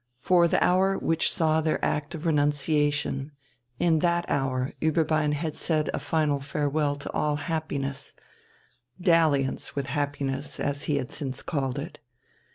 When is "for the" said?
0.17-0.63